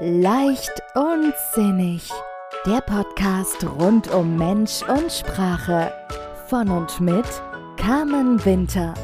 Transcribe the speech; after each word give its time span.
Leicht 0.00 0.82
und 0.96 1.32
sinnig. 1.54 2.10
Der 2.66 2.80
Podcast 2.80 3.64
rund 3.78 4.08
um 4.12 4.36
Mensch 4.36 4.82
und 4.82 5.12
Sprache. 5.12 5.92
Von 6.48 6.68
und 6.68 7.00
mit 7.00 7.24
Carmen 7.76 8.44
Winter. 8.44 8.94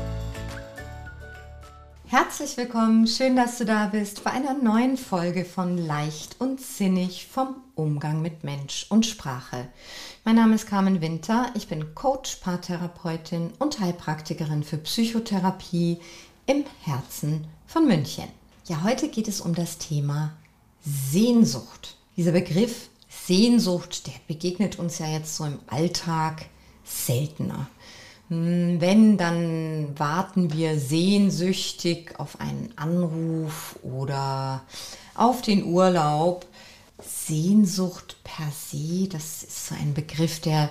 Herzlich 2.07 2.57
willkommen, 2.57 3.07
schön, 3.07 3.37
dass 3.37 3.59
du 3.59 3.65
da 3.65 3.87
bist 3.87 4.25
bei 4.25 4.33
einer 4.33 4.55
neuen 4.55 4.97
Folge 4.97 5.45
von 5.45 5.79
Leicht 5.79 6.41
und 6.41 6.61
Sinnig 6.61 7.29
vom 7.31 7.55
Umgang 7.77 8.21
mit 8.21 8.43
Mensch 8.43 8.87
und 8.89 9.07
Sprache. 9.07 9.69
Mein 10.25 10.37
Name 10.37 10.57
ist 10.57 10.67
Carmen 10.67 11.01
Winter, 11.01 11.51
ich 11.55 11.69
bin 11.69 11.95
Coach, 11.95 12.37
Paartherapeutin 12.37 13.53
und 13.61 13.79
Heilpraktikerin 13.79 14.65
für 14.65 14.79
Psychotherapie 14.79 16.01
im 16.47 16.65
Herzen 16.83 17.47
von 17.67 17.87
München. 17.87 18.29
Ja, 18.67 18.83
heute 18.83 19.09
geht 19.09 19.29
es 19.29 19.41
um 19.41 19.55
das 19.55 19.79
Thema 19.79 20.33
Sehnsucht. 20.85 21.97
Dieser 22.17 22.33
Begriff 22.33 22.89
Sehnsucht, 23.09 24.07
der 24.07 24.15
begegnet 24.29 24.79
uns 24.79 24.99
ja 24.99 25.07
jetzt 25.07 25.37
so 25.37 25.45
im 25.45 25.59
Alltag 25.67 26.47
seltener. 26.85 27.69
Hm, 28.29 28.81
wenn, 28.81 29.17
dann 29.17 29.99
warten 29.99 30.53
wir 30.53 30.79
sehnsüchtig 30.79 32.19
auf 32.19 32.41
einen 32.41 32.73
Anruf 32.77 33.79
oder 33.83 34.63
auf 35.15 35.43
den 35.43 35.65
Urlaub. 35.65 36.47
Sehnsucht 37.03 38.17
per 38.23 38.51
se, 38.53 39.09
das 39.09 39.43
ist 39.43 39.67
so 39.67 39.75
ein 39.75 39.95
Begriff, 39.95 40.41
der 40.41 40.71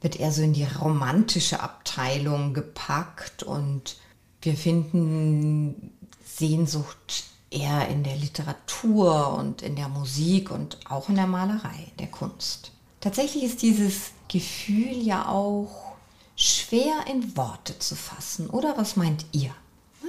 wird 0.00 0.18
eher 0.18 0.32
so 0.32 0.42
in 0.42 0.52
die 0.52 0.64
romantische 0.64 1.60
Abteilung 1.60 2.54
gepackt 2.54 3.42
und 3.42 3.96
wir 4.42 4.56
finden 4.56 5.92
Sehnsucht 6.24 7.24
eher 7.50 7.88
in 7.88 8.04
der 8.04 8.16
Literatur 8.16 9.34
und 9.34 9.62
in 9.62 9.76
der 9.76 9.88
Musik 9.88 10.50
und 10.50 10.78
auch 10.88 11.08
in 11.08 11.14
der 11.14 11.26
Malerei, 11.26 11.92
der 11.98 12.08
Kunst. 12.08 12.72
Tatsächlich 13.00 13.44
ist 13.44 13.62
dieses 13.62 14.10
Gefühl 14.28 14.96
ja 15.02 15.28
auch 15.28 15.94
schwer 16.36 17.06
in 17.10 17.36
Worte 17.36 17.78
zu 17.78 17.96
fassen, 17.96 18.48
oder 18.50 18.76
was 18.76 18.96
meint 18.96 19.24
ihr? 19.32 19.54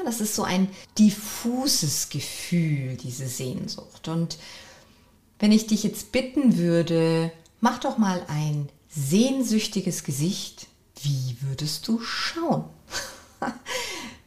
Das 0.05 0.21
ist 0.21 0.35
so 0.35 0.43
ein 0.43 0.69
diffuses 0.97 2.09
Gefühl, 2.09 2.95
diese 2.95 3.27
Sehnsucht. 3.27 4.07
Und 4.07 4.37
wenn 5.39 5.51
ich 5.51 5.67
dich 5.67 5.83
jetzt 5.83 6.11
bitten 6.11 6.57
würde, 6.57 7.31
mach 7.59 7.79
doch 7.79 7.97
mal 7.97 8.23
ein 8.27 8.69
sehnsüchtiges 8.89 10.03
Gesicht, 10.03 10.67
wie 11.01 11.37
würdest 11.41 11.87
du 11.87 11.99
schauen? 12.01 12.65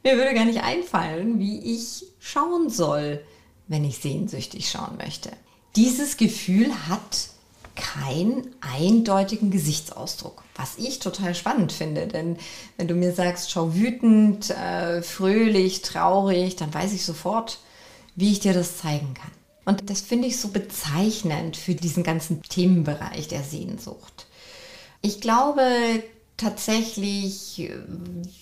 Mir 0.02 0.16
würde 0.16 0.34
gar 0.34 0.44
nicht 0.44 0.62
einfallen, 0.62 1.38
wie 1.38 1.74
ich 1.74 2.04
schauen 2.18 2.70
soll, 2.70 3.24
wenn 3.68 3.84
ich 3.84 3.98
sehnsüchtig 3.98 4.68
schauen 4.68 4.96
möchte. 4.98 5.30
Dieses 5.76 6.16
Gefühl 6.16 6.70
hat 6.88 7.30
keinen 7.74 8.54
eindeutigen 8.60 9.50
Gesichtsausdruck, 9.50 10.42
was 10.56 10.76
ich 10.76 10.98
total 10.98 11.34
spannend 11.34 11.72
finde. 11.72 12.06
Denn 12.06 12.36
wenn 12.76 12.88
du 12.88 12.94
mir 12.94 13.12
sagst, 13.12 13.50
schau 13.50 13.74
wütend, 13.74 14.50
äh, 14.50 15.02
fröhlich, 15.02 15.82
traurig, 15.82 16.56
dann 16.56 16.72
weiß 16.72 16.92
ich 16.92 17.04
sofort, 17.04 17.58
wie 18.14 18.32
ich 18.32 18.40
dir 18.40 18.52
das 18.52 18.78
zeigen 18.78 19.14
kann. 19.14 19.30
Und 19.64 19.88
das 19.88 20.00
finde 20.00 20.28
ich 20.28 20.38
so 20.38 20.48
bezeichnend 20.48 21.56
für 21.56 21.74
diesen 21.74 22.02
ganzen 22.02 22.42
Themenbereich 22.42 23.28
der 23.28 23.42
Sehnsucht. 23.42 24.26
Ich 25.00 25.20
glaube 25.20 25.62
tatsächlich, 26.42 27.70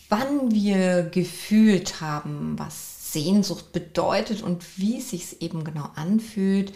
wann 0.08 0.50
wir 0.50 1.02
gefühlt 1.02 2.00
haben, 2.00 2.58
was 2.58 3.12
Sehnsucht 3.12 3.72
bedeutet 3.72 4.42
und 4.42 4.78
wie 4.78 4.98
es 4.98 5.10
sich 5.10 5.42
eben 5.42 5.64
genau 5.64 5.88
anfühlt, 5.96 6.72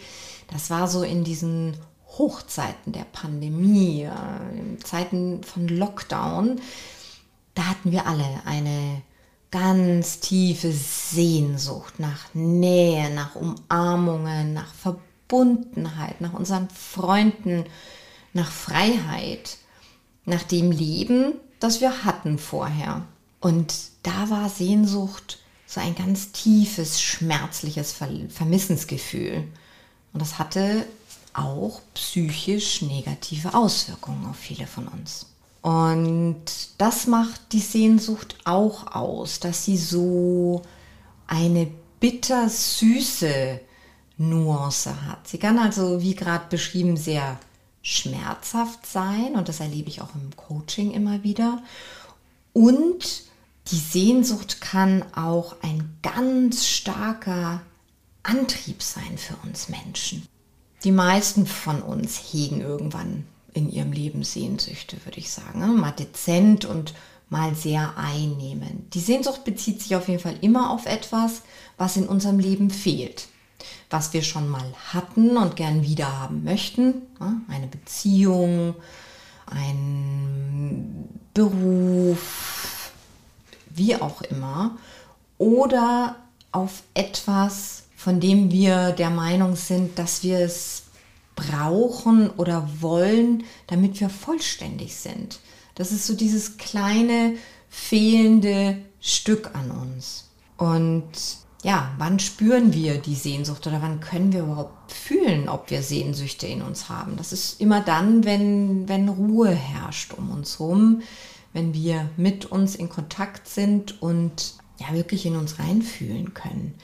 das 0.51 0.69
war 0.69 0.87
so 0.87 1.03
in 1.03 1.23
diesen 1.23 1.75
Hochzeiten 2.17 2.93
der 2.93 3.05
Pandemie, 3.11 4.03
äh, 4.03 4.77
Zeiten 4.83 5.43
von 5.43 5.67
Lockdown, 5.67 6.61
da 7.55 7.65
hatten 7.67 7.91
wir 7.91 8.05
alle 8.05 8.25
eine 8.45 9.01
ganz 9.49 10.19
tiefe 10.19 10.71
Sehnsucht 10.71 11.99
nach 11.99 12.33
Nähe, 12.33 13.09
nach 13.13 13.35
Umarmungen, 13.35 14.53
nach 14.53 14.73
Verbundenheit, 14.73 16.21
nach 16.21 16.33
unseren 16.33 16.69
Freunden, 16.69 17.65
nach 18.33 18.51
Freiheit, 18.51 19.57
nach 20.25 20.43
dem 20.43 20.71
Leben, 20.71 21.33
das 21.59 21.81
wir 21.81 22.03
hatten 22.05 22.37
vorher. 22.37 23.03
Und 23.39 23.73
da 24.03 24.29
war 24.29 24.49
Sehnsucht 24.49 25.39
so 25.67 25.79
ein 25.79 25.95
ganz 25.95 26.31
tiefes, 26.31 27.01
schmerzliches 27.01 27.93
Vermissensgefühl. 28.29 29.43
Und 30.13 30.21
das 30.21 30.39
hatte 30.39 30.85
auch 31.33 31.81
psychisch 31.93 32.81
negative 32.81 33.53
Auswirkungen 33.53 34.25
auf 34.25 34.37
viele 34.37 34.67
von 34.67 34.87
uns. 34.87 35.27
Und 35.61 36.45
das 36.77 37.07
macht 37.07 37.51
die 37.51 37.59
Sehnsucht 37.59 38.37
auch 38.45 38.95
aus, 38.95 39.39
dass 39.39 39.65
sie 39.65 39.77
so 39.77 40.61
eine 41.27 41.67
bittersüße 41.99 43.59
Nuance 44.17 45.07
hat. 45.07 45.27
Sie 45.27 45.39
kann 45.39 45.57
also, 45.57 46.01
wie 46.01 46.15
gerade 46.15 46.45
beschrieben, 46.49 46.97
sehr 46.97 47.39
schmerzhaft 47.85 48.87
sein 48.87 49.35
und 49.35 49.47
das 49.47 49.59
erlebe 49.59 49.89
ich 49.89 50.01
auch 50.01 50.15
im 50.15 50.35
Coaching 50.35 50.89
immer 50.91 51.21
wieder. 51.21 51.61
Und 52.51 53.25
die 53.67 53.77
Sehnsucht 53.77 54.59
kann 54.59 55.05
auch 55.13 55.57
ein 55.61 55.95
ganz 56.01 56.65
starker 56.65 57.61
Antrieb 58.23 58.81
sein 58.81 59.19
für 59.19 59.35
uns 59.47 59.69
Menschen. 59.69 60.27
Die 60.83 60.91
meisten 60.91 61.45
von 61.45 61.83
uns 61.83 62.17
hegen 62.17 62.59
irgendwann 62.59 63.27
in 63.53 63.71
ihrem 63.71 63.91
Leben 63.91 64.23
Sehnsüchte, 64.23 64.97
würde 65.05 65.19
ich 65.19 65.29
sagen. 65.29 65.59
Ne? 65.59 65.67
Mal 65.67 65.91
dezent 65.91 66.65
und 66.65 66.95
mal 67.29 67.53
sehr 67.53 67.97
einnehmend. 67.97 68.95
Die 68.95 68.99
Sehnsucht 68.99 69.43
bezieht 69.43 69.83
sich 69.83 69.95
auf 69.95 70.07
jeden 70.07 70.19
Fall 70.19 70.37
immer 70.41 70.71
auf 70.71 70.87
etwas, 70.87 71.43
was 71.77 71.97
in 71.97 72.07
unserem 72.07 72.39
Leben 72.39 72.71
fehlt. 72.71 73.27
Was 73.89 74.13
wir 74.13 74.23
schon 74.23 74.49
mal 74.49 74.65
hatten 74.93 75.37
und 75.37 75.55
gern 75.55 75.83
wieder 75.83 76.19
haben 76.19 76.43
möchten. 76.43 77.01
Ne? 77.19 77.41
Eine 77.47 77.67
Beziehung, 77.67 78.75
ein 79.45 81.07
Beruf, 81.33 82.91
wie 83.69 83.95
auch 83.95 84.21
immer. 84.21 84.77
Oder 85.37 86.15
auf 86.51 86.83
etwas, 86.93 87.83
von 87.95 88.19
dem 88.19 88.51
wir 88.51 88.91
der 88.91 89.09
Meinung 89.09 89.55
sind, 89.55 89.99
dass 89.99 90.23
wir 90.23 90.39
es 90.39 90.83
brauchen 91.35 92.29
oder 92.31 92.67
wollen, 92.79 93.43
damit 93.67 93.99
wir 93.99 94.09
vollständig 94.09 94.95
sind. 94.95 95.39
Das 95.75 95.91
ist 95.91 96.07
so 96.07 96.13
dieses 96.13 96.57
kleine 96.57 97.35
fehlende 97.69 98.77
Stück 99.01 99.53
an 99.53 99.71
uns. 99.71 100.29
Und 100.57 101.11
ja, 101.65 101.91
wann 101.97 102.19
spüren 102.19 102.73
wir 102.73 102.99
die 102.99 103.15
Sehnsucht 103.15 103.65
oder 103.65 103.81
wann 103.81 103.99
können 103.99 104.31
wir 104.31 104.43
überhaupt 104.43 104.91
fühlen, 104.91 105.49
ob 105.49 105.71
wir 105.71 105.81
Sehnsüchte 105.81 106.45
in 106.45 106.61
uns 106.61 106.89
haben? 106.89 107.17
Das 107.17 107.33
ist 107.33 107.59
immer 107.59 107.81
dann, 107.81 108.23
wenn, 108.23 108.87
wenn 108.87 109.09
Ruhe 109.09 109.49
herrscht 109.49 110.13
um 110.13 110.29
uns 110.29 110.59
herum, 110.59 111.01
wenn 111.53 111.73
wir 111.73 112.09
mit 112.17 112.45
uns 112.45 112.75
in 112.75 112.89
Kontakt 112.89 113.47
sind 113.47 114.01
und 114.01 114.53
ja 114.77 114.93
wirklich 114.93 115.25
in 115.25 115.35
uns 115.35 115.57
reinfühlen 115.57 116.33
können 116.33 116.75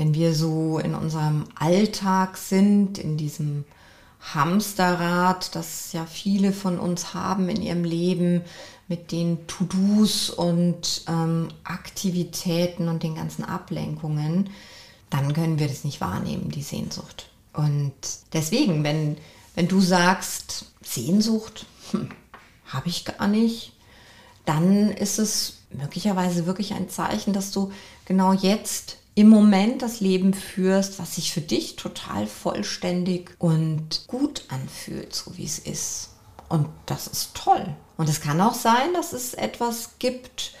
wenn 0.00 0.14
wir 0.14 0.34
so 0.34 0.78
in 0.78 0.94
unserem 0.94 1.44
Alltag 1.54 2.38
sind, 2.38 2.96
in 2.96 3.18
diesem 3.18 3.66
Hamsterrad, 4.32 5.54
das 5.54 5.92
ja 5.92 6.06
viele 6.06 6.52
von 6.52 6.78
uns 6.78 7.12
haben 7.12 7.50
in 7.50 7.60
ihrem 7.60 7.84
Leben, 7.84 8.40
mit 8.90 9.12
den 9.12 9.46
To-Dos 9.46 10.30
und 10.30 11.02
ähm, 11.06 11.48
Aktivitäten 11.62 12.88
und 12.88 13.04
den 13.04 13.14
ganzen 13.14 13.44
Ablenkungen, 13.44 14.50
dann 15.10 15.32
können 15.32 15.60
wir 15.60 15.68
das 15.68 15.84
nicht 15.84 16.00
wahrnehmen, 16.00 16.50
die 16.50 16.64
Sehnsucht. 16.64 17.30
Und 17.52 17.92
deswegen, 18.32 18.82
wenn, 18.82 19.16
wenn 19.54 19.68
du 19.68 19.80
sagst, 19.80 20.66
Sehnsucht, 20.82 21.66
hm, 21.92 22.10
habe 22.66 22.88
ich 22.88 23.04
gar 23.04 23.28
nicht, 23.28 23.72
dann 24.44 24.90
ist 24.90 25.20
es 25.20 25.58
möglicherweise 25.70 26.46
wirklich 26.46 26.74
ein 26.74 26.88
Zeichen, 26.88 27.32
dass 27.32 27.52
du 27.52 27.72
genau 28.06 28.32
jetzt 28.32 28.96
im 29.14 29.28
Moment 29.28 29.82
das 29.82 30.00
Leben 30.00 30.34
führst, 30.34 30.98
was 30.98 31.14
sich 31.14 31.32
für 31.32 31.40
dich 31.40 31.76
total 31.76 32.26
vollständig 32.26 33.36
und 33.38 34.08
gut 34.08 34.46
anfühlt, 34.48 35.14
so 35.14 35.36
wie 35.36 35.44
es 35.44 35.60
ist. 35.60 36.08
Und 36.50 36.66
das 36.84 37.06
ist 37.06 37.34
toll. 37.34 37.64
Und 37.96 38.08
es 38.08 38.20
kann 38.20 38.40
auch 38.40 38.54
sein, 38.54 38.92
dass 38.92 39.12
es 39.12 39.34
etwas 39.34 39.92
gibt, 40.00 40.52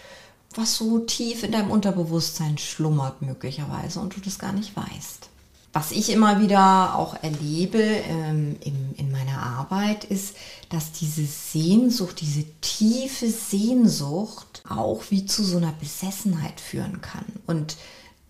was 0.54 0.76
so 0.76 1.00
tief 1.00 1.42
in 1.42 1.52
deinem 1.52 1.70
Unterbewusstsein 1.70 2.58
schlummert 2.58 3.22
möglicherweise 3.22 4.00
und 4.00 4.16
du 4.16 4.20
das 4.20 4.38
gar 4.38 4.52
nicht 4.52 4.76
weißt. 4.76 5.28
Was 5.72 5.90
ich 5.90 6.10
immer 6.10 6.40
wieder 6.40 6.96
auch 6.96 7.16
erlebe 7.22 7.80
ähm, 7.80 8.56
in, 8.60 8.94
in 8.96 9.10
meiner 9.10 9.42
Arbeit 9.42 10.04
ist, 10.04 10.36
dass 10.68 10.92
diese 10.92 11.24
Sehnsucht, 11.24 12.20
diese 12.20 12.44
tiefe 12.60 13.28
Sehnsucht 13.28 14.62
auch 14.68 15.02
wie 15.10 15.26
zu 15.26 15.44
so 15.44 15.56
einer 15.56 15.72
Besessenheit 15.72 16.60
führen 16.60 17.00
kann. 17.00 17.24
Und 17.46 17.76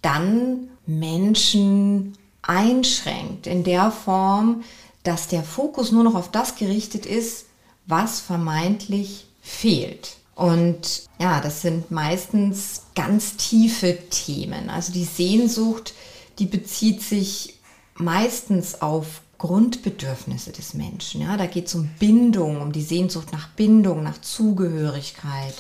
dann 0.01 0.69
Menschen 0.87 2.17
einschränkt 2.41 3.47
in 3.47 3.65
der 3.65 3.91
Form, 3.91 4.63
dass 5.03 5.29
der 5.29 5.43
Fokus 5.43 5.93
nur 5.93 6.05
noch 6.05 6.15
auf 6.15 6.31
das 6.31 6.57
gerichtet 6.57 7.05
ist, 7.05 7.47
was 7.91 8.21
vermeintlich 8.21 9.27
fehlt. 9.43 10.17
Und 10.35 11.03
ja, 11.19 11.41
das 11.41 11.63
sind 11.63 11.91
meistens 11.91 12.85
ganz 12.95 13.37
tiefe 13.37 13.99
Themen. 14.09 14.71
Also 14.71 14.93
die 14.93 15.05
Sehnsucht, 15.05 15.93
die 16.39 16.47
bezieht 16.47 17.03
sich 17.03 17.59
meistens 17.97 18.81
auf 18.81 19.21
Grundbedürfnisse 19.37 20.53
des 20.53 20.75
Menschen. 20.75 21.23
Ja, 21.23 21.37
da 21.37 21.47
geht 21.47 21.67
es 21.67 21.75
um 21.75 21.89
Bindung, 21.99 22.61
um 22.61 22.73
die 22.73 22.83
Sehnsucht 22.83 23.33
nach 23.33 23.49
Bindung, 23.49 24.03
nach 24.03 24.21
Zugehörigkeit, 24.21 25.55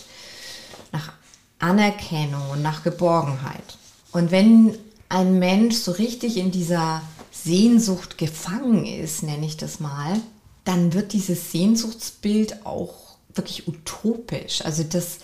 nach 0.92 1.12
Anerkennung 1.58 2.50
und 2.50 2.62
nach 2.62 2.82
Geborgenheit. 2.82 3.78
Und 4.12 4.30
wenn 4.30 4.76
ein 5.08 5.38
Mensch 5.38 5.76
so 5.76 5.92
richtig 5.92 6.36
in 6.36 6.50
dieser 6.50 7.02
Sehnsucht 7.30 8.18
gefangen 8.18 8.86
ist, 8.86 9.22
nenne 9.22 9.46
ich 9.46 9.56
das 9.56 9.80
mal, 9.80 10.20
dann 10.64 10.92
wird 10.92 11.12
dieses 11.12 11.52
Sehnsuchtsbild 11.52 12.66
auch 12.66 12.94
wirklich 13.34 13.68
utopisch. 13.68 14.64
Also 14.64 14.82
das, 14.82 15.18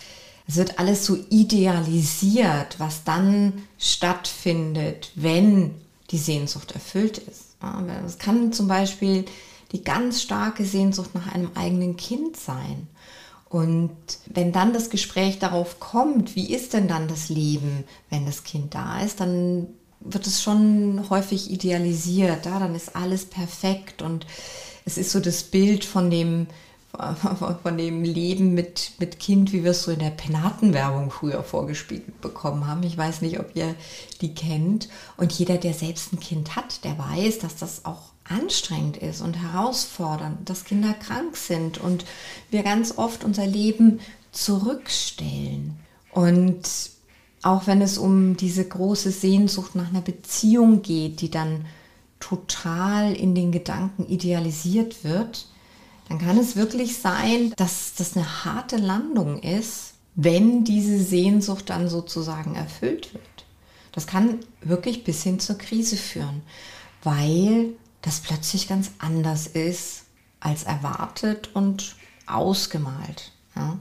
es 0.47 0.57
wird 0.57 0.79
alles 0.79 1.05
so 1.05 1.19
idealisiert, 1.31 2.79
was 2.79 3.05
dann 3.05 3.65
stattfindet, 3.79 5.13
wenn 5.15 5.75
die 6.11 6.19
Sehnsucht 6.19 6.73
erfüllt 6.73 7.19
ist. 7.19 7.57
Es 8.07 8.19
kann 8.19 8.53
zum 8.53 8.69
Beispiel 8.69 9.25
die 9.73 9.83
ganz 9.83 10.23
starke 10.23 10.65
Sehnsucht 10.65 11.15
nach 11.15 11.33
einem 11.35 11.51
eigenen 11.55 11.97
Kind 11.97 12.37
sein. 12.37 12.87
Und 13.49 13.97
wenn 14.27 14.53
dann 14.53 14.73
das 14.73 14.91
Gespräch 14.91 15.39
darauf 15.39 15.81
kommt, 15.81 16.37
wie 16.37 16.53
ist 16.53 16.73
denn 16.73 16.89
dann 16.89 17.09
das 17.09 17.29
Leben, 17.29 17.85
wenn 18.11 18.27
das 18.27 18.45
Kind 18.45 18.75
da 18.75 19.01
ist, 19.01 19.21
dann 19.21 19.69
wird 20.01 20.27
es 20.27 20.43
schon 20.43 21.09
häufig 21.11 21.51
idealisiert. 21.51 22.47
Ja? 22.47 22.59
Dann 22.59 22.75
ist 22.75 22.95
alles 22.95 23.25
perfekt 23.25 24.03
und 24.03 24.27
es 24.87 24.97
ist 24.97 25.11
so 25.11 25.21
das 25.21 25.43
Bild 25.43 25.85
von 25.85 26.11
dem, 26.11 26.47
von 27.63 27.77
dem 27.77 28.03
Leben 28.05 28.55
mit, 28.55 28.93
mit 28.99 29.21
Kind, 29.21 29.53
wie 29.53 29.65
wir 29.65 29.73
es 29.73 29.83
so 29.83 29.91
in 29.91 29.99
der 29.99 30.11
Penatenwerbung 30.11 31.11
früher 31.11 31.43
vorgespielt 31.43 32.23
bekommen 32.23 32.67
haben. 32.67 32.83
Ich 32.85 32.97
weiß 32.97 33.21
nicht, 33.21 33.39
ob 33.39 33.55
ihr 33.55 33.75
die 34.23 34.35
kennt. 34.35 34.89
Und 35.19 35.33
jeder, 35.33 35.59
der 35.59 35.75
selbst 35.75 36.13
ein 36.13 36.21
Kind 36.21 36.57
hat, 36.57 36.85
der 36.85 36.97
weiß, 36.99 37.41
dass 37.41 37.57
das 37.57 37.85
auch 37.85 38.13
anstrengend 38.25 38.97
ist 38.97 39.21
und 39.21 39.35
herausfordernd, 39.35 40.49
dass 40.49 40.65
Kinder 40.65 40.95
krank 40.95 41.37
sind 41.37 41.79
und 41.79 42.05
wir 42.51 42.63
ganz 42.63 42.97
oft 42.97 43.25
unser 43.25 43.47
Leben 43.47 44.01
zurückstellen. 44.33 45.77
Und 46.13 46.63
auch 47.43 47.67
wenn 47.67 47.83
es 47.83 47.99
um 47.99 48.37
diese 48.37 48.67
große 48.67 49.11
Sehnsucht 49.11 49.75
nach 49.75 49.89
einer 49.89 50.01
Beziehung 50.01 50.83
geht, 50.83 51.21
die 51.21 51.31
dann 51.31 51.67
total 52.21 53.15
in 53.15 53.35
den 53.35 53.53
Gedanken 53.53 54.07
idealisiert 54.07 55.05
wird, 55.05 55.47
dann 56.09 56.19
kann 56.19 56.39
es 56.39 56.57
wirklich 56.57 56.99
sein, 56.99 57.53
dass 57.57 57.95
das 57.95 58.17
eine 58.17 58.45
harte 58.45 58.77
Landung 58.77 59.43
ist, 59.43 59.95
wenn 60.15 60.65
diese 60.65 61.03
Sehnsucht 61.03 61.69
dann 61.71 61.89
sozusagen 61.89 62.55
erfüllt 62.55 63.13
wird. 63.13 63.25
Das 63.93 64.07
kann 64.07 64.41
wirklich 64.61 65.05
bis 65.05 65.23
hin 65.23 65.41
zur 65.41 65.59
Krise 65.59 65.97
führen, 65.97 66.43
weil 67.03 67.71
das 68.03 68.21
plötzlich 68.21 68.69
ganz 68.69 68.93
anders 68.99 69.47
ist 69.47 70.05
als 70.41 70.63
erwartet 70.65 71.51
und 71.55 71.97
ausgemalt. 72.27 73.33
Ja? 73.55 73.79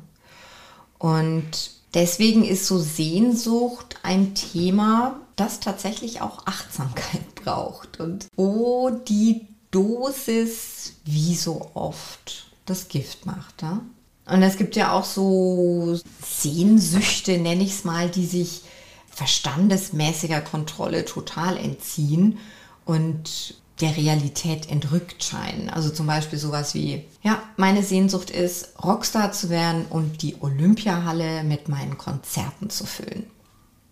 Und 0.97 1.71
deswegen 1.93 2.43
ist 2.43 2.65
so 2.65 2.79
Sehnsucht 2.79 3.97
ein 4.03 4.33
Thema, 4.35 5.19
das 5.35 5.59
tatsächlich 5.59 6.21
auch 6.21 6.45
Achtsamkeit 6.45 7.35
braucht 7.43 7.99
und 7.99 8.27
wo 8.35 8.89
die 8.89 9.47
Dosis 9.71 10.93
wie 11.03 11.35
so 11.35 11.71
oft 11.73 12.47
das 12.65 12.87
Gift 12.87 13.25
macht. 13.25 13.61
Ja? 13.61 13.81
Und 14.25 14.41
es 14.41 14.57
gibt 14.57 14.75
ja 14.75 14.91
auch 14.91 15.03
so 15.03 15.99
Sehnsüchte, 16.25 17.37
nenne 17.37 17.63
ich 17.63 17.71
es 17.71 17.83
mal, 17.83 18.09
die 18.09 18.25
sich 18.25 18.61
verstandesmäßiger 19.09 20.41
Kontrolle 20.41 21.05
total 21.05 21.57
entziehen 21.57 22.39
und 22.85 23.55
der 23.81 23.95
Realität 23.97 24.69
entrückt 24.69 25.23
scheinen. 25.23 25.69
Also 25.69 25.89
zum 25.89 26.07
Beispiel 26.07 26.39
sowas 26.39 26.73
wie, 26.73 27.05
ja, 27.23 27.41
meine 27.57 27.83
Sehnsucht 27.83 28.29
ist, 28.29 28.69
Rockstar 28.83 29.31
zu 29.31 29.49
werden 29.49 29.85
und 29.89 30.21
die 30.21 30.37
Olympiahalle 30.39 31.43
mit 31.43 31.67
meinen 31.67 31.97
Konzerten 31.97 32.69
zu 32.69 32.85
füllen. 32.85 33.25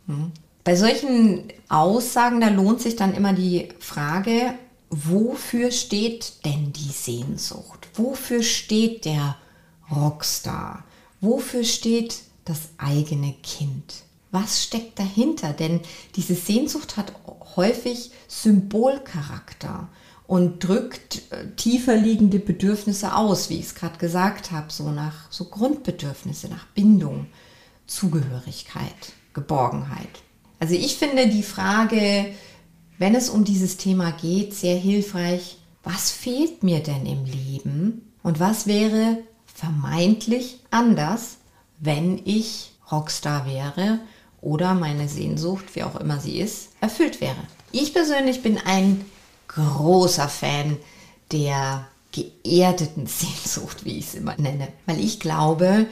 Hm? 0.08 0.32
Bei 0.64 0.76
solchen 0.78 1.52
Aussagen, 1.68 2.40
da 2.40 2.48
lohnt 2.48 2.82
sich 2.82 2.96
dann 2.96 3.14
immer 3.14 3.34
die 3.34 3.70
Frage, 3.80 4.54
wofür 4.90 5.72
steht 5.72 6.46
denn 6.46 6.72
die 6.72 6.92
Sehnsucht? 6.92 7.90
Wofür 7.96 8.44
steht 8.44 9.06
der 9.06 9.36
Rockstar? 9.92 10.86
Wofür 11.20 11.66
steht 11.66 12.20
das 12.46 12.70
eigene 12.78 13.34
Kind? 13.44 14.04
Was 14.32 14.64
steckt 14.64 15.00
dahinter? 15.00 15.52
Denn 15.54 15.82
diese 16.16 16.36
Sehnsucht 16.36 16.96
hat 16.98 17.14
häufig 17.56 18.12
Symbolcharakter 18.28 19.90
und 20.28 20.64
drückt 20.64 21.32
äh, 21.32 21.52
tiefer 21.56 21.96
liegende 21.96 22.40
Bedürfnisse 22.40 23.16
aus, 23.16 23.50
wie 23.50 23.60
ich 23.60 23.66
es 23.66 23.76
gerade 23.76 23.98
gesagt 23.98 24.52
habe, 24.52 24.72
so 24.72 24.90
nach 24.90 25.30
so 25.30 25.46
Grundbedürfnisse, 25.46 26.48
nach 26.48 26.66
Bindung, 26.68 27.28
Zugehörigkeit, 27.86 29.14
Geborgenheit. 29.34 30.24
Also 30.64 30.76
ich 30.76 30.96
finde 30.96 31.28
die 31.28 31.44
Frage, 31.44 32.28
wenn 32.98 33.16
es 33.16 33.30
um 33.30 33.44
dieses 33.44 33.76
Thema 33.76 34.12
geht, 34.12 34.54
sehr 34.54 34.78
hilfreich. 34.78 35.58
Was 35.84 36.10
fehlt 36.10 36.64
mir 36.64 36.80
denn 36.80 37.06
im 37.06 37.26
Leben 37.26 38.14
und 38.24 38.40
was 38.40 38.66
wäre 38.66 39.18
vermeintlich 39.46 40.62
anders, 40.72 41.36
wenn 41.80 42.22
ich 42.24 42.72
Rockstar 42.90 43.46
wäre 43.46 44.00
oder 44.40 44.74
meine 44.74 45.10
Sehnsucht, 45.10 45.66
wie 45.74 45.84
auch 45.84 45.98
immer 45.98 46.22
sie 46.22 46.40
ist, 46.40 46.70
erfüllt 46.80 47.20
wäre? 47.20 47.36
Ich 47.74 47.94
persönlich 47.94 48.42
bin 48.42 48.58
ein 48.58 49.04
großer 49.50 50.30
Fan 50.30 50.78
der 51.34 51.88
geerdeten 52.14 53.06
Sehnsucht, 53.08 53.84
wie 53.84 53.98
ich 53.98 54.08
es 54.08 54.16
immer 54.16 54.38
nenne, 54.38 54.70
weil 54.86 55.02
ich 55.02 55.20
glaube 55.20 55.88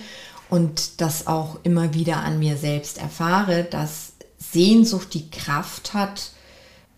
und 0.49 1.01
das 1.01 1.27
auch 1.27 1.59
immer 1.63 1.93
wieder 1.93 2.23
an 2.23 2.39
mir 2.39 2.55
selbst 2.55 2.99
erfahre, 2.99 3.65
dass 3.65 4.10
Sehnsucht 4.51 5.13
die 5.13 5.29
Kraft 5.29 5.93
hat, 5.93 6.31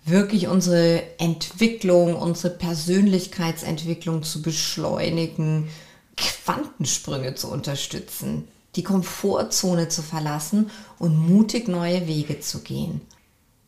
wirklich 0.06 0.48
unsere 0.48 1.04
Entwicklung, 1.20 2.16
unsere 2.16 2.54
Persönlichkeitsentwicklung 2.54 4.24
zu 4.24 4.42
beschleunigen, 4.42 5.70
Quantensprünge 6.16 7.36
zu 7.36 7.50
unterstützen, 7.50 8.48
die 8.76 8.84
Komfortzone 8.84 9.90
zu 9.90 10.02
verlassen 10.02 10.70
und 11.00 11.18
mutig 11.18 11.68
neue 11.68 12.08
Wege 12.08 12.40
zu 12.40 12.60
gehen. 12.60 13.02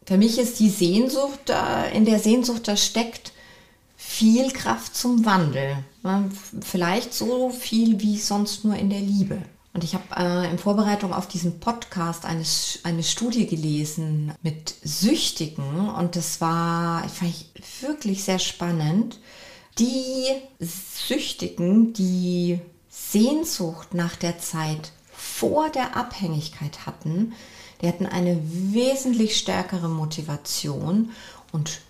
Für 0.05 0.17
mich 0.17 0.37
ist 0.37 0.59
die 0.59 0.69
Sehnsucht, 0.69 1.51
in 1.93 2.05
der 2.05 2.19
Sehnsucht, 2.19 2.67
da 2.67 2.77
steckt 2.77 3.31
viel 3.97 4.51
Kraft 4.51 4.95
zum 4.95 5.25
Wandel. 5.25 5.77
Vielleicht 6.61 7.13
so 7.13 7.49
viel 7.49 7.99
wie 8.01 8.19
sonst 8.19 8.65
nur 8.65 8.75
in 8.75 8.89
der 8.89 8.99
Liebe. 9.01 9.41
Und 9.75 9.83
ich 9.83 9.93
habe 9.93 10.05
äh, 10.15 10.49
in 10.49 10.57
Vorbereitung 10.57 11.13
auf 11.13 11.27
diesen 11.27 11.59
Podcast 11.59 12.23
eine, 12.23 12.45
eine 12.83 13.03
Studie 13.03 13.45
gelesen 13.45 14.31
mit 14.41 14.73
Süchtigen 14.81 15.89
und 15.89 16.15
das 16.15 16.39
war, 16.39 17.03
ich 17.05 17.11
fand 17.11 17.31
ich 17.31 17.81
wirklich 17.81 18.23
sehr 18.23 18.39
spannend. 18.39 19.19
Die 19.77 20.27
Süchtigen, 20.61 21.91
die 21.91 22.61
Sehnsucht 22.87 23.93
nach 23.93 24.15
der 24.15 24.39
Zeit 24.39 24.93
vor 25.11 25.69
der 25.69 25.97
Abhängigkeit 25.97 26.85
hatten, 26.85 27.33
die 27.81 27.89
hatten 27.89 28.05
eine 28.05 28.39
wesentlich 28.45 29.37
stärkere 29.37 29.89
Motivation 29.89 31.11
und 31.51 31.81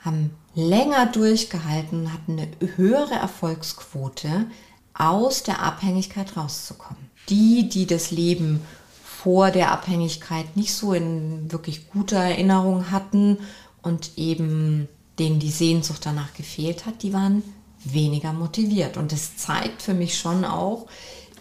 haben 0.00 0.30
länger 0.54 1.04
durchgehalten, 1.04 2.10
hatten 2.10 2.38
eine 2.38 2.76
höhere 2.76 3.16
Erfolgsquote, 3.16 4.46
aus 4.94 5.42
der 5.42 5.60
Abhängigkeit 5.60 6.38
rauszukommen 6.38 7.03
die, 7.28 7.68
die 7.68 7.86
das 7.86 8.10
Leben 8.10 8.60
vor 9.02 9.50
der 9.50 9.72
Abhängigkeit 9.72 10.56
nicht 10.56 10.74
so 10.74 10.92
in 10.92 11.50
wirklich 11.50 11.88
guter 11.90 12.18
Erinnerung 12.18 12.90
hatten 12.90 13.38
und 13.82 14.12
eben 14.16 14.88
denen 15.18 15.38
die 15.38 15.50
Sehnsucht 15.50 16.04
danach 16.04 16.34
gefehlt 16.34 16.86
hat, 16.86 17.02
die 17.02 17.12
waren 17.12 17.42
weniger 17.84 18.32
motiviert. 18.32 18.96
Und 18.96 19.12
das 19.12 19.36
zeigt 19.36 19.82
für 19.82 19.94
mich 19.94 20.18
schon 20.18 20.44
auch 20.44 20.86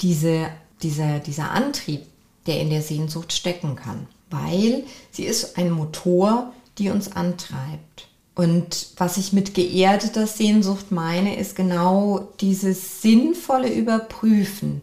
diese, 0.02 0.48
dieser, 0.82 1.20
dieser 1.20 1.52
Antrieb, 1.52 2.02
der 2.46 2.62
in 2.62 2.70
der 2.70 2.82
Sehnsucht 2.82 3.34
stecken 3.34 3.75
kann. 3.75 4.08
Weil 4.30 4.84
sie 5.12 5.24
ist 5.24 5.58
ein 5.58 5.72
Motor, 5.72 6.54
die 6.78 6.90
uns 6.90 7.12
antreibt. 7.12 8.08
Und 8.36 8.88
was 8.98 9.18
ich 9.18 9.34
mit 9.34 9.54
geerdeter 9.54 10.25
Sehnsucht 10.25 10.92
meine, 10.92 11.36
ist 11.36 11.56
genau 11.56 12.30
dieses 12.40 13.02
sinnvolle 13.02 13.72
Überprüfen 13.72 14.82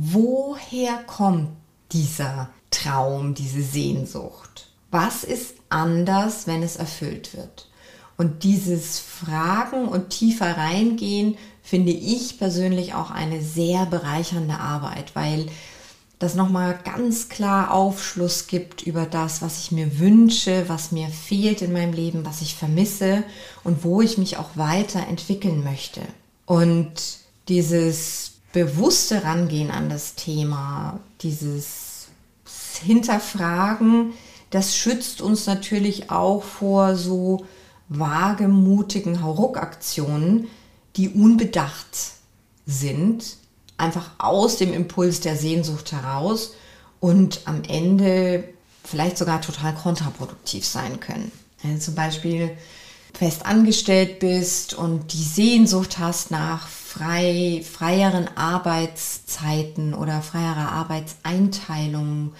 woher 0.00 0.98
kommt 1.04 1.50
dieser 1.92 2.50
Traum, 2.70 3.34
diese 3.34 3.62
Sehnsucht? 3.62 4.70
Was 4.90 5.24
ist 5.24 5.54
anders, 5.68 6.46
wenn 6.46 6.62
es 6.62 6.76
erfüllt 6.76 7.36
wird? 7.36 7.68
Und 8.16 8.42
dieses 8.42 8.98
Fragen 8.98 9.86
und 9.86 10.10
tiefer 10.10 10.56
reingehen 10.56 11.36
finde 11.62 11.92
ich 11.92 12.38
persönlich 12.38 12.94
auch 12.94 13.10
eine 13.10 13.42
sehr 13.42 13.86
bereichernde 13.86 14.58
Arbeit, 14.58 15.14
weil 15.14 15.46
das 16.18 16.34
nochmal 16.34 16.78
ganz 16.82 17.28
klar 17.28 17.72
Aufschluss 17.72 18.48
gibt 18.48 18.82
über 18.82 19.06
das, 19.06 19.40
was 19.40 19.58
ich 19.62 19.70
mir 19.70 20.00
wünsche, 20.00 20.68
was 20.68 20.90
mir 20.90 21.08
fehlt 21.08 21.62
in 21.62 21.72
meinem 21.72 21.92
Leben, 21.92 22.26
was 22.26 22.42
ich 22.42 22.56
vermisse 22.56 23.22
und 23.62 23.84
wo 23.84 24.02
ich 24.02 24.18
mich 24.18 24.36
auch 24.36 24.50
weiterentwickeln 24.56 25.62
möchte. 25.62 26.00
Und 26.44 26.92
dieses 27.48 28.37
bewusste 28.52 29.24
Rangehen 29.24 29.70
an 29.70 29.88
das 29.88 30.14
Thema, 30.14 31.00
dieses 31.20 32.08
Hinterfragen, 32.82 34.12
das 34.50 34.76
schützt 34.76 35.20
uns 35.20 35.46
natürlich 35.46 36.10
auch 36.10 36.42
vor 36.42 36.96
so 36.96 37.46
wagemutigen 37.88 39.22
Hauruck-Aktionen, 39.22 40.48
die 40.96 41.10
unbedacht 41.10 42.12
sind, 42.66 43.36
einfach 43.76 44.10
aus 44.18 44.56
dem 44.56 44.72
Impuls 44.72 45.20
der 45.20 45.36
Sehnsucht 45.36 45.92
heraus 45.92 46.54
und 47.00 47.42
am 47.44 47.62
Ende 47.64 48.44
vielleicht 48.84 49.18
sogar 49.18 49.40
total 49.40 49.74
kontraproduktiv 49.74 50.66
sein 50.66 51.00
können. 51.00 51.30
Wenn 51.62 51.74
du 51.74 51.80
zum 51.80 51.94
Beispiel 51.94 52.56
fest 53.14 53.46
angestellt 53.46 54.18
bist 54.18 54.74
und 54.74 55.12
die 55.12 55.22
Sehnsucht 55.22 55.98
hast 55.98 56.30
nach 56.30 56.68
frei, 56.98 57.62
freieren 57.62 58.28
Arbeitszeiten 58.36 59.94
oder 59.94 60.20
freierer 60.20 60.72
Arbeitseinteilung, 60.72 62.32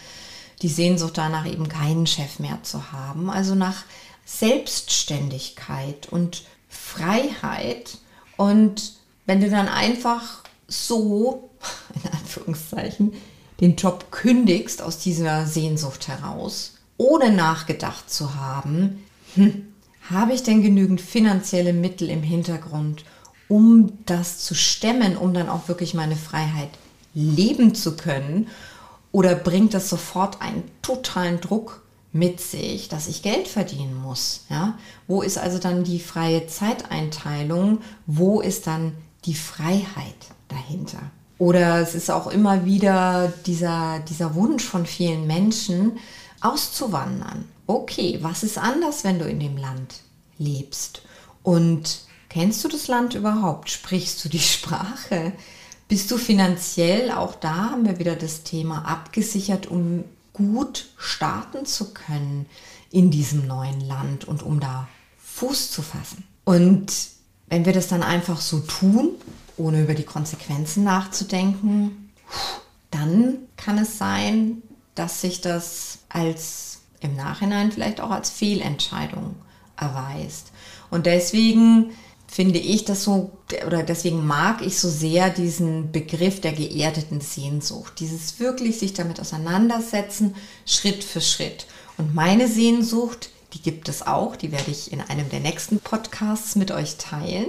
die 0.62 0.68
Sehnsucht 0.68 1.16
danach 1.16 1.46
eben 1.46 1.68
keinen 1.68 2.06
Chef 2.06 2.40
mehr 2.40 2.58
zu 2.62 2.92
haben, 2.92 3.30
also 3.30 3.54
nach 3.54 3.84
Selbstständigkeit 4.24 6.08
und 6.10 6.44
Freiheit. 6.68 7.98
Und 8.36 8.94
wenn 9.26 9.40
du 9.40 9.48
dann 9.48 9.68
einfach 9.68 10.42
so, 10.66 11.50
in 12.04 12.10
Anführungszeichen, 12.10 13.12
den 13.60 13.76
Job 13.76 14.10
kündigst 14.10 14.82
aus 14.82 14.98
dieser 14.98 15.46
Sehnsucht 15.46 16.08
heraus, 16.08 16.74
ohne 16.96 17.30
nachgedacht 17.30 18.10
zu 18.10 18.34
haben, 18.34 19.04
hm, 19.34 19.72
habe 20.10 20.32
ich 20.32 20.42
denn 20.42 20.62
genügend 20.62 21.00
finanzielle 21.00 21.72
Mittel 21.72 22.08
im 22.08 22.22
Hintergrund, 22.22 23.04
um 23.48 23.92
das 24.06 24.38
zu 24.38 24.54
stemmen, 24.54 25.16
um 25.16 25.34
dann 25.34 25.48
auch 25.48 25.68
wirklich 25.68 25.94
meine 25.94 26.16
Freiheit 26.16 26.70
leben 27.14 27.74
zu 27.74 27.96
können? 27.96 28.48
Oder 29.10 29.34
bringt 29.34 29.74
das 29.74 29.88
sofort 29.88 30.42
einen 30.42 30.64
totalen 30.82 31.40
Druck 31.40 31.82
mit 32.12 32.40
sich, 32.40 32.88
dass 32.88 33.08
ich 33.08 33.22
Geld 33.22 33.48
verdienen 33.48 33.96
muss? 33.96 34.44
Ja? 34.50 34.78
Wo 35.06 35.22
ist 35.22 35.38
also 35.38 35.58
dann 35.58 35.84
die 35.84 36.00
freie 36.00 36.46
Zeiteinteilung? 36.46 37.78
Wo 38.06 38.40
ist 38.40 38.66
dann 38.66 38.92
die 39.24 39.34
Freiheit 39.34 40.14
dahinter? 40.48 41.00
Oder 41.38 41.80
es 41.80 41.94
ist 41.94 42.10
auch 42.10 42.26
immer 42.26 42.64
wieder 42.64 43.32
dieser, 43.46 44.00
dieser 44.00 44.34
Wunsch 44.34 44.64
von 44.64 44.86
vielen 44.86 45.26
Menschen, 45.26 45.98
auszuwandern. 46.40 47.44
Okay, 47.66 48.18
was 48.22 48.42
ist 48.42 48.58
anders, 48.58 49.04
wenn 49.04 49.18
du 49.18 49.26
in 49.26 49.40
dem 49.40 49.56
Land 49.56 50.00
lebst? 50.38 51.02
Und 51.42 52.00
kennst 52.38 52.62
du 52.62 52.68
das 52.68 52.86
Land 52.86 53.14
überhaupt? 53.14 53.68
Sprichst 53.68 54.24
du 54.24 54.28
die 54.28 54.38
Sprache? 54.38 55.32
Bist 55.88 56.08
du 56.12 56.16
finanziell, 56.16 57.10
auch 57.10 57.34
da 57.34 57.70
haben 57.70 57.84
wir 57.84 57.98
wieder 57.98 58.14
das 58.14 58.44
Thema, 58.44 58.84
abgesichert, 58.84 59.66
um 59.66 60.04
gut 60.32 60.86
starten 60.96 61.66
zu 61.66 61.92
können 61.92 62.46
in 62.92 63.10
diesem 63.10 63.48
neuen 63.48 63.80
Land 63.80 64.24
und 64.24 64.44
um 64.44 64.60
da 64.60 64.86
Fuß 65.20 65.72
zu 65.72 65.82
fassen? 65.82 66.22
Und 66.44 66.92
wenn 67.48 67.64
wir 67.64 67.72
das 67.72 67.88
dann 67.88 68.04
einfach 68.04 68.40
so 68.40 68.60
tun, 68.60 69.16
ohne 69.56 69.82
über 69.82 69.94
die 69.94 70.04
Konsequenzen 70.04 70.84
nachzudenken, 70.84 72.12
dann 72.92 73.38
kann 73.56 73.78
es 73.78 73.98
sein, 73.98 74.62
dass 74.94 75.22
sich 75.22 75.40
das 75.40 75.98
als 76.08 76.82
im 77.00 77.16
Nachhinein 77.16 77.72
vielleicht 77.72 78.00
auch 78.00 78.12
als 78.12 78.30
Fehlentscheidung 78.30 79.34
erweist. 79.76 80.52
Und 80.88 81.06
deswegen 81.06 81.90
finde 82.28 82.58
ich 82.58 82.84
das 82.84 83.02
so, 83.04 83.30
oder 83.66 83.82
deswegen 83.82 84.26
mag 84.26 84.64
ich 84.64 84.78
so 84.78 84.88
sehr 84.88 85.30
diesen 85.30 85.90
Begriff 85.90 86.40
der 86.40 86.52
geerdeten 86.52 87.20
Sehnsucht. 87.20 87.94
Dieses 87.98 88.38
wirklich 88.38 88.78
sich 88.78 88.92
damit 88.92 89.18
auseinandersetzen, 89.18 90.36
Schritt 90.66 91.02
für 91.02 91.22
Schritt. 91.22 91.66
Und 91.96 92.14
meine 92.14 92.46
Sehnsucht, 92.46 93.30
die 93.54 93.62
gibt 93.62 93.88
es 93.88 94.06
auch, 94.06 94.36
die 94.36 94.52
werde 94.52 94.70
ich 94.70 94.92
in 94.92 95.00
einem 95.00 95.28
der 95.30 95.40
nächsten 95.40 95.80
Podcasts 95.80 96.54
mit 96.54 96.70
euch 96.70 96.98
teilen. 96.98 97.48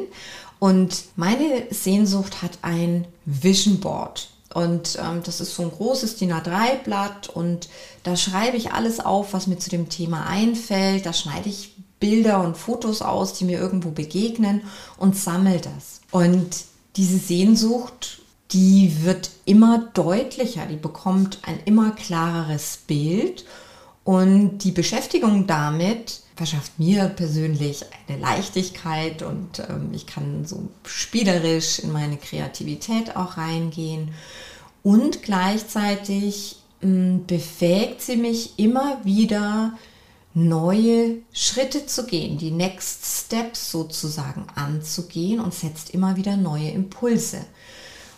Und 0.60 1.04
meine 1.18 1.68
Sehnsucht 1.70 2.42
hat 2.42 2.60
ein 2.62 3.06
Vision 3.26 3.80
Board. 3.82 4.30
Und 4.54 4.98
ähm, 5.00 5.22
das 5.24 5.42
ist 5.42 5.54
so 5.54 5.64
ein 5.64 5.72
großes 5.72 6.16
DIN 6.16 6.34
A3-Blatt 6.34 7.30
und 7.30 7.70
da 8.04 8.16
schreibe 8.16 8.58
ich 8.58 8.72
alles 8.72 9.00
auf, 9.00 9.34
was 9.34 9.46
mir 9.46 9.60
zu 9.60 9.70
dem 9.70 9.90
Thema 9.90 10.26
einfällt. 10.26 11.06
Da 11.06 11.14
schneide 11.14 11.50
ich 11.50 11.76
Bilder 12.00 12.44
und 12.44 12.58
Fotos 12.58 13.02
aus, 13.02 13.34
die 13.34 13.46
mir 13.46 13.60
irgendwo 13.60 13.92
begegnen 13.92 14.62
und 14.98 15.16
sammle 15.16 15.60
das. 15.60 16.02
Und 16.12 16.64
diese 16.96 17.18
Sehnsucht, 17.18 18.22
die 18.52 19.04
wird 19.04 19.30
immer 19.46 19.90
deutlicher, 19.94 20.66
die 20.66 20.76
bekommt 20.76 21.40
ein 21.44 21.60
immer 21.66 21.92
klareres 21.92 22.80
Bild. 22.88 23.46
Und 24.04 24.60
die 24.60 24.72
Beschäftigung 24.72 25.46
damit 25.46 26.22
verschafft 26.36 26.80
mir 26.80 27.10
persönlich 27.10 27.86
eine 28.08 28.18
Leichtigkeit 28.18 29.22
und 29.22 29.60
ähm, 29.60 29.90
ich 29.94 30.08
kann 30.08 30.46
so 30.46 30.70
spielerisch 30.86 31.80
in 31.80 31.92
meine 31.92 32.18
Kreativität 32.18 33.16
auch 33.16 33.38
reingehen. 33.38 34.14
Und 34.82 35.22
gleichzeitig 35.22 36.56
mh, 36.82 37.20
befähigt 37.28 38.02
sie 38.02 38.16
mich 38.16 38.58
immer 38.58 39.04
wieder 39.04 39.74
neue 40.48 41.18
Schritte 41.34 41.86
zu 41.86 42.06
gehen, 42.06 42.38
die 42.38 42.52
Next 42.52 43.06
Steps 43.06 43.72
sozusagen 43.72 44.48
anzugehen 44.56 45.40
und 45.40 45.54
setzt 45.54 45.90
immer 45.92 46.16
wieder 46.16 46.38
neue 46.38 46.70
Impulse. 46.70 47.46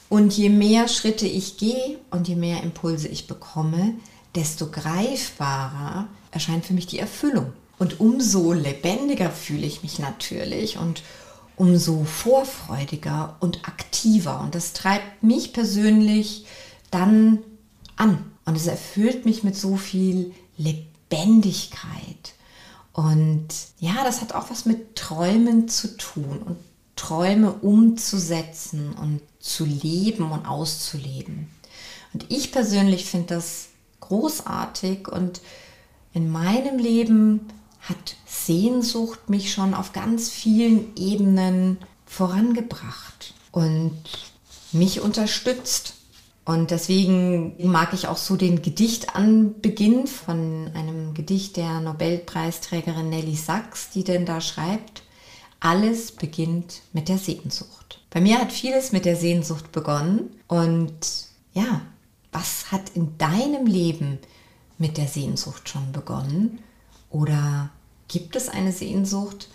Und 0.10 0.34
je 0.38 0.50
mehr 0.50 0.88
Schritte 0.88 1.26
ich 1.26 1.58
gehe 1.58 2.00
und 2.12 2.28
je 2.28 2.36
mehr 2.36 2.64
Impulse 2.64 3.08
ich 3.08 3.28
bekomme, 3.28 3.96
desto 4.36 4.70
greifbarer 4.70 6.08
erscheint 6.32 6.66
für 6.66 6.74
mich 6.74 6.86
die 6.86 7.00
Erfüllung. 7.00 7.54
Und 7.80 8.00
umso 8.00 8.54
lebendiger 8.54 9.32
fühle 9.32 9.66
ich 9.66 9.82
mich 9.82 9.98
natürlich 10.00 10.78
und 10.78 11.02
umso 11.56 12.04
vorfreudiger 12.04 13.38
und 13.40 13.68
aktiver. 13.68 14.42
Und 14.42 14.54
das 14.54 14.74
treibt 14.74 15.24
mich 15.24 15.54
persönlich 15.54 16.46
dann 16.92 17.40
an. 17.96 18.32
Und 18.46 18.58
es 18.58 18.68
erfüllt 18.68 19.26
mich 19.26 19.44
mit 19.44 19.56
so 19.56 19.78
viel 19.78 20.34
Lebendigkeit 20.58 20.91
Lebendigkeit. 21.12 22.34
Und 22.94 23.48
ja, 23.80 24.04
das 24.04 24.22
hat 24.22 24.34
auch 24.34 24.50
was 24.50 24.66
mit 24.66 24.96
Träumen 24.96 25.68
zu 25.68 25.96
tun 25.98 26.42
und 26.44 26.58
Träume 26.96 27.54
umzusetzen 27.54 28.94
und 28.94 29.22
zu 29.40 29.66
leben 29.66 30.32
und 30.32 30.46
auszuleben. 30.46 31.50
Und 32.14 32.26
ich 32.30 32.52
persönlich 32.52 33.06
finde 33.06 33.36
das 33.36 33.70
großartig 34.02 35.08
und 35.08 35.42
in 36.14 36.30
meinem 36.30 36.78
Leben 36.78 37.48
hat 37.80 38.16
Sehnsucht 38.26 39.30
mich 39.30 39.54
schon 39.54 39.74
auf 39.74 39.94
ganz 39.94 40.30
vielen 40.30 40.96
Ebenen 40.98 41.78
vorangebracht 42.06 43.34
und 43.52 43.98
mich 44.74 45.00
unterstützt. 45.00 45.94
Und 46.52 46.70
deswegen 46.70 47.56
mag 47.72 47.94
ich 47.94 48.10
auch 48.10 48.18
so 48.18 48.36
den 48.36 48.62
Gedichtanbeginn 48.62 50.06
von 50.06 50.70
einem 50.74 51.14
Gedicht 51.14 51.56
der 51.56 51.80
Nobelpreisträgerin 51.80 53.10
Nelly 53.10 53.38
Sachs, 53.38 53.90
die 53.92 54.04
denn 54.04 54.26
da 54.26 54.42
schreibt, 54.42 55.04
alles 55.62 56.12
beginnt 56.12 56.82
mit 56.92 57.08
der 57.08 57.20
Sehnsucht. 57.20 58.02
Bei 58.10 58.20
mir 58.20 58.38
hat 58.38 58.52
vieles 58.52 58.92
mit 58.92 59.06
der 59.06 59.16
Sehnsucht 59.16 59.72
begonnen 59.72 60.30
und 60.50 60.92
ja, 61.54 61.84
was 62.34 62.70
hat 62.70 62.90
in 62.96 63.18
deinem 63.18 63.66
Leben 63.66 64.20
mit 64.78 64.98
der 64.98 65.08
Sehnsucht 65.08 65.70
schon 65.70 65.94
begonnen? 65.94 66.60
Oder 67.10 67.70
gibt 68.10 68.36
es 68.36 68.50
eine 68.50 68.74
Sehnsucht, 68.74 69.48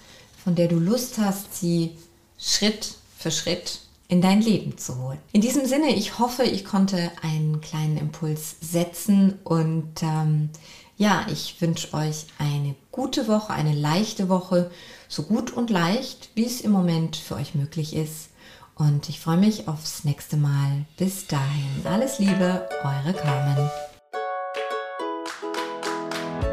von 0.42 0.54
der 0.54 0.68
du 0.68 0.78
Lust 0.78 1.18
hast, 1.18 1.54
sie 1.60 1.90
Schritt 2.38 2.94
für 3.18 3.30
Schritt 3.30 3.80
in 4.08 4.20
dein 4.20 4.40
Leben 4.40 4.78
zu 4.78 4.96
holen. 5.02 5.18
In 5.32 5.40
diesem 5.40 5.66
Sinne, 5.66 5.94
ich 5.94 6.18
hoffe, 6.18 6.44
ich 6.44 6.64
konnte 6.64 7.10
einen 7.22 7.60
kleinen 7.60 7.96
Impuls 7.96 8.56
setzen 8.60 9.38
und 9.44 10.02
ähm, 10.02 10.50
ja, 10.96 11.26
ich 11.30 11.60
wünsche 11.60 11.92
euch 11.94 12.26
eine 12.38 12.74
gute 12.90 13.28
Woche, 13.28 13.52
eine 13.52 13.74
leichte 13.74 14.28
Woche, 14.28 14.70
so 15.08 15.24
gut 15.24 15.52
und 15.52 15.70
leicht, 15.70 16.30
wie 16.34 16.46
es 16.46 16.60
im 16.60 16.70
Moment 16.70 17.16
für 17.16 17.34
euch 17.34 17.54
möglich 17.54 17.94
ist. 17.94 18.30
Und 18.76 19.08
ich 19.08 19.20
freue 19.20 19.38
mich 19.38 19.68
aufs 19.68 20.04
nächste 20.04 20.36
Mal. 20.36 20.84
Bis 20.96 21.26
dahin, 21.26 21.86
alles 21.86 22.18
Liebe, 22.18 22.68
eure 22.82 23.14
Carmen. 23.14 23.70